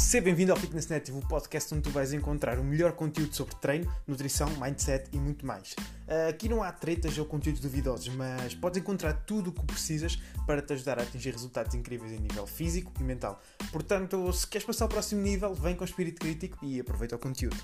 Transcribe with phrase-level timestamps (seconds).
[0.00, 3.54] Seja bem-vindo ao Fitness Native, o podcast onde tu vais encontrar o melhor conteúdo sobre
[3.56, 5.76] treino, nutrição, mindset e muito mais.
[6.28, 10.16] Aqui não há tretas ou conteúdos duvidosos, mas podes encontrar tudo o que precisas
[10.46, 13.40] para te ajudar a atingir resultados incríveis em nível físico e mental.
[13.70, 17.62] Portanto, se queres passar ao próximo nível, vem com espírito crítico e aproveita o conteúdo.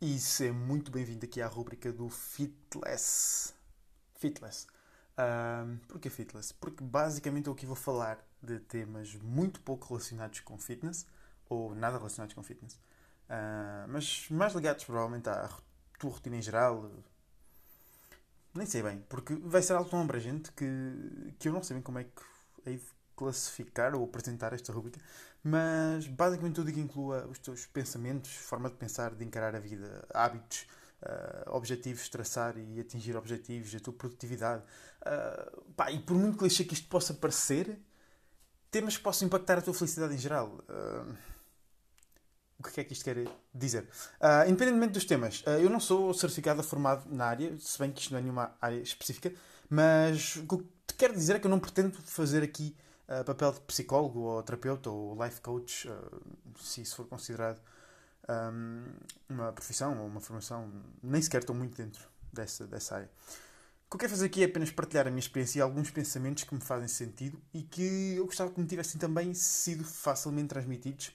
[0.00, 3.54] E seja muito bem-vindo aqui à rubrica do Fitless.
[4.16, 4.66] Fitless.
[5.16, 6.52] Um, porquê Fitless?
[6.54, 11.06] Porque basicamente eu aqui vou falar de temas muito pouco relacionados com fitness,
[11.48, 15.48] ou nada relacionados com fitness, uh, mas mais ligados provavelmente à
[15.98, 16.90] tua rotina em geral.
[18.52, 21.82] Nem sei bem, porque vai ser algo tão abrangente que, que eu não sei bem
[21.82, 22.22] como é que
[22.66, 22.84] hei de
[23.16, 25.00] classificar ou apresentar esta rubrica,
[25.42, 30.06] mas basicamente tudo que inclua os teus pensamentos, forma de pensar, de encarar a vida,
[30.12, 30.66] hábitos,
[31.04, 34.62] uh, objetivos, traçar e atingir objetivos, a tua produtividade.
[35.02, 37.78] Uh, pá, e por muito clichê que isto possa parecer,
[38.70, 40.58] temas que possam impactar a tua felicidade em geral.
[40.68, 41.14] Uh,
[42.58, 43.86] o que é que isto quer dizer?
[44.48, 48.18] Independentemente dos temas, eu não sou certificado formado na área, se bem que isto não
[48.18, 49.34] é nenhuma área específica,
[49.68, 52.74] mas o que te quero dizer é que eu não pretendo fazer aqui
[53.26, 55.86] papel de psicólogo ou terapeuta ou life coach,
[56.58, 57.60] se isso for considerado
[59.28, 60.72] uma profissão ou uma formação,
[61.02, 63.10] nem sequer estou muito dentro dessa, dessa área.
[63.86, 66.44] O que eu quero fazer aqui é apenas partilhar a minha experiência e alguns pensamentos
[66.44, 71.12] que me fazem sentido e que eu gostava que me tivessem também sido facilmente transmitidos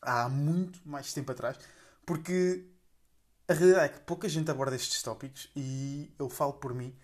[0.00, 1.58] há muito mais tempo atrás,
[2.06, 2.64] porque
[3.48, 6.94] a realidade é que pouca gente aborda estes tópicos e eu falo por mim.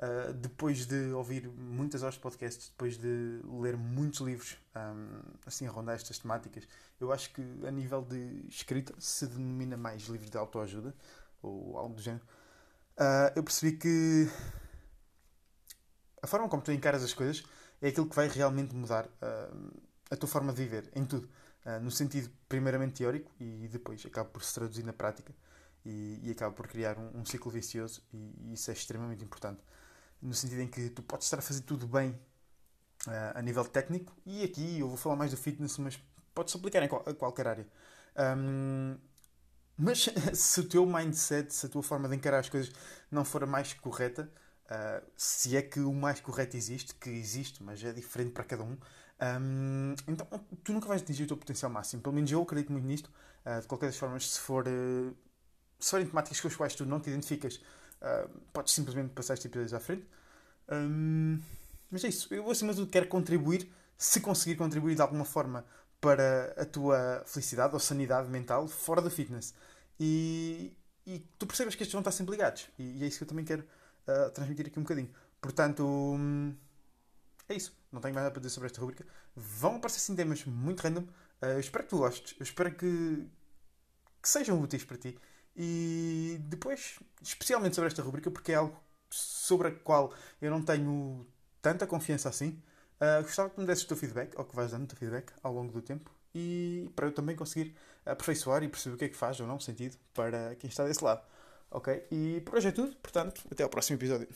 [0.00, 5.66] Uh, depois de ouvir muitas horas de podcasts, depois de ler muitos livros um, assim
[5.66, 6.66] a rondar estas temáticas,
[6.98, 10.94] eu acho que a nível de escrita se denomina mais livros de autoajuda
[11.42, 12.24] ou algo do género.
[12.96, 14.26] Uh, eu percebi que
[16.22, 17.44] a forma como tu encaras as coisas
[17.82, 21.28] é aquilo que vai realmente mudar uh, a tua forma de viver em tudo,
[21.82, 25.32] no sentido primeiramente teórico e depois acaba por se traduzir na prática
[25.84, 29.62] e, e acaba por criar um, um ciclo vicioso e, e isso é extremamente importante
[30.22, 32.10] no sentido em que tu podes estar a fazer tudo bem
[33.06, 36.02] uh, a nível técnico, e aqui eu vou falar mais do fitness, mas
[36.34, 37.68] pode-se aplicar em qual, qualquer área.
[38.36, 38.96] Um,
[39.76, 42.72] mas se o teu mindset, se a tua forma de encarar as coisas
[43.10, 44.30] não for a mais correta,
[44.66, 48.62] uh, se é que o mais correto existe, que existe, mas é diferente para cada
[48.62, 48.76] um,
[49.22, 50.26] um então
[50.64, 52.02] tu nunca vais atingir o teu potencial máximo.
[52.02, 53.10] Pelo menos eu acredito muito nisto.
[53.44, 55.16] Uh, de qualquer das formas, se, for, uh,
[55.78, 57.60] se forem temáticas com as quais tu não te identificas,
[58.00, 60.06] Uh, podes simplesmente passar este episódio à frente.
[60.70, 61.40] Um,
[61.90, 62.32] mas é isso.
[62.32, 65.64] Eu, acima de tudo, quero contribuir, se conseguir contribuir de alguma forma
[66.00, 69.54] para a tua felicidade ou sanidade mental fora do fitness.
[69.98, 70.72] E,
[71.06, 72.68] e tu percebes que estes vão estar sempre ligados.
[72.78, 73.62] E, e é isso que eu também quero
[74.08, 75.10] uh, transmitir aqui um bocadinho.
[75.40, 76.54] Portanto, um,
[77.48, 77.76] é isso.
[77.92, 79.04] Não tenho mais nada para dizer sobre esta rubrica.
[79.34, 81.02] Vão aparecer assim temas muito random.
[81.42, 82.34] Uh, eu espero que tu gostes.
[82.38, 83.26] Eu espero que,
[84.22, 85.18] que sejam úteis para ti.
[85.62, 88.74] E depois, especialmente sobre esta rubrica, porque é algo
[89.10, 90.10] sobre a qual
[90.40, 91.26] eu não tenho
[91.60, 92.58] tanta confiança assim,
[92.98, 95.30] uh, gostava que me desses o teu feedback, ou que vais dando o teu feedback
[95.42, 97.76] ao longo do tempo, e para eu também conseguir
[98.06, 101.04] aperfeiçoar e perceber o que é que faz ou não sentido para quem está desse
[101.04, 101.22] lado.
[101.70, 102.06] Ok?
[102.10, 104.28] E por hoje é tudo, portanto, até ao próximo episódio.